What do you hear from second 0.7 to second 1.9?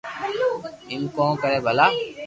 ايم ڪون ڪري ڀلا